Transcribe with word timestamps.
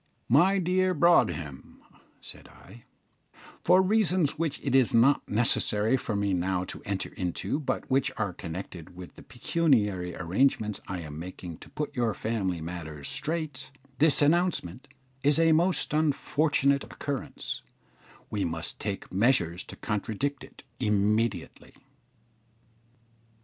"My 0.29 0.57
dear 0.57 0.95
Broadhem," 0.95 1.79
said 2.21 2.47
I, 2.47 2.85
"for 3.63 3.83
reasons 3.83 4.39
which 4.39 4.59
it 4.63 4.73
is 4.73 4.95
not 4.95 5.29
necessary 5.29 5.95
for 5.95 6.15
me 6.15 6.33
now 6.33 6.63
to 6.63 6.81
enter 6.85 7.13
into, 7.13 7.59
but 7.59 7.87
which 7.87 8.11
are 8.17 8.33
connected 8.33 8.95
with 8.95 9.13
the 9.13 9.21
pecuniary 9.21 10.15
arrangements 10.15 10.81
I 10.87 11.01
am 11.01 11.19
making 11.19 11.59
to 11.59 11.69
put 11.69 11.95
your 11.95 12.15
family 12.15 12.61
matters 12.61 13.09
straight, 13.09 13.69
this 13.99 14.23
announcement 14.23 14.87
is 15.21 15.37
a 15.37 15.51
most 15.51 15.93
unfortunate 15.93 16.83
occurrence 16.83 17.61
we 18.31 18.43
must 18.43 18.79
take 18.79 19.13
measures 19.13 19.63
to 19.65 19.75
contradict 19.75 20.43
it 20.43 20.63
immediately." 20.79 21.75